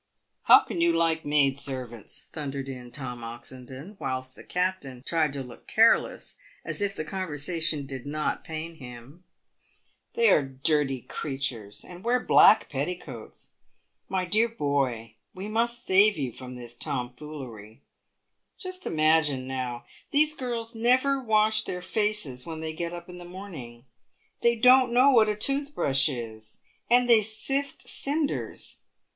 "How 0.49 0.61
can 0.61 0.81
you 0.81 0.93
like 0.97 1.27
maid 1.27 1.59
servants," 1.59 2.23
thundered 2.33 2.67
in 2.67 2.89
Tom 2.89 3.23
Oxendon, 3.23 3.97
whilst 3.99 4.33
the 4.35 4.43
captain 4.43 5.03
tried 5.05 5.31
to 5.33 5.43
look 5.43 5.67
careless, 5.67 6.37
as 6.65 6.81
if 6.81 6.95
the 6.95 7.05
conversation 7.05 7.85
did 7.85 8.07
not 8.07 8.43
pain 8.43 8.77
him." 8.77 9.25
They 10.15 10.31
are 10.31 10.41
dirty 10.41 11.01
creatures, 11.01 11.85
and 11.87 12.03
wear 12.03 12.19
black 12.19 12.67
petticoats. 12.67 13.51
My 14.09 14.25
dear 14.25 14.49
boy, 14.49 15.17
we 15.35 15.47
must 15.47 15.85
save 15.85 16.17
you 16.17 16.31
from 16.31 16.55
this 16.55 16.73
tomfoolery. 16.73 17.83
Just 18.57 18.87
imagine, 18.87 19.45
now: 19.45 19.85
these 20.09 20.33
girls 20.35 20.73
never 20.73 21.21
wash 21.21 21.61
their 21.65 21.83
faces 21.83 22.43
when 22.43 22.59
they 22.59 22.73
get 22.73 22.91
up 22.91 23.07
in 23.07 23.19
the 23.19 23.23
morn 23.23 23.53
ing. 23.53 23.85
They 24.41 24.55
don't 24.55 24.91
know 24.91 25.11
what 25.11 25.29
a 25.29 25.35
toothbrush 25.35 26.09
is, 26.09 26.59
and 26.89 27.07
they 27.07 27.21
sift 27.21 27.87
cinders. 27.87 28.79